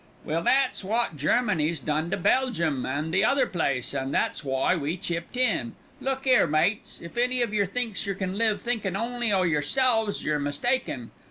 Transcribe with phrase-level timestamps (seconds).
[0.25, 4.97] "Well, that's wot Germany's done to Belgium an' the other place, an' that's why we
[4.97, 5.75] chipped in.
[5.99, 10.23] Look 'ere, mates, if any of yer thinks yer can live thinkin' only o' yerselves,
[10.23, 11.11] yer mistaken.